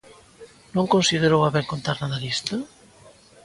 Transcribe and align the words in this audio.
Non 0.75 0.91
considerou 0.95 1.41
a 1.43 1.53
ben 1.55 1.69
contar 1.71 1.97
nada 1.99 2.17
disto. 2.25 2.55